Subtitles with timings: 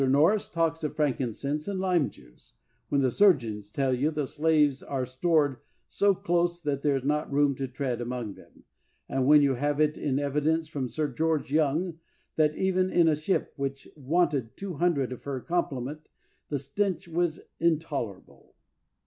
[0.09, 2.53] Norris talks of frankincense and lime 64 WILBERFORCE juice:
[2.89, 5.57] when the surgeons tell you the slaves are stored
[5.89, 8.63] so close that there is not room to tread among them;
[9.07, 11.99] and when you have it in evidence from Sir George Young,
[12.35, 16.09] that even in a ship which wanted two hundred of her complement,
[16.49, 18.55] the stench was intolerable.